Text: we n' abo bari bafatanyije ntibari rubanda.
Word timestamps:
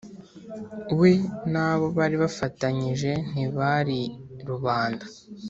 we 0.99 1.11
n' 1.51 1.61
abo 1.67 1.87
bari 1.97 2.15
bafatanyije 2.23 3.11
ntibari 3.31 4.01
rubanda. 4.47 5.05